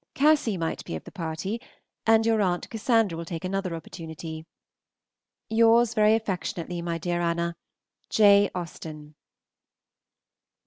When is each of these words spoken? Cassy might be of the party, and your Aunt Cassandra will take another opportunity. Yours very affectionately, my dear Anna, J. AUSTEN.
Cassy 0.15 0.57
might 0.57 0.83
be 0.83 0.95
of 0.95 1.03
the 1.03 1.11
party, 1.11 1.61
and 2.07 2.25
your 2.25 2.41
Aunt 2.41 2.67
Cassandra 2.71 3.15
will 3.15 3.23
take 3.23 3.45
another 3.45 3.75
opportunity. 3.75 4.47
Yours 5.47 5.93
very 5.93 6.15
affectionately, 6.15 6.81
my 6.81 6.97
dear 6.97 7.21
Anna, 7.21 7.55
J. 8.09 8.49
AUSTEN. 8.55 9.13